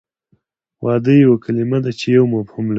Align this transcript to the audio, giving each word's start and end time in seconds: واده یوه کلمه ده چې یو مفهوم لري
واده 0.85 1.13
یوه 1.23 1.37
کلمه 1.45 1.77
ده 1.83 1.91
چې 1.99 2.05
یو 2.15 2.25
مفهوم 2.33 2.65
لري 2.65 2.69